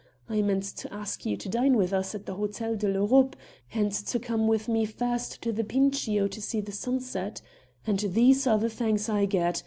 [0.27, 3.35] I meant to ask you to dine with us at the Hotel de l'Europe
[3.71, 7.43] and to come with me first to the Pincio to see the sunset.
[7.85, 9.59] And these are the thanks I get!...